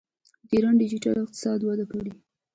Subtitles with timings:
[0.47, 2.13] د ایران ډیجیټل اقتصاد وده کړې.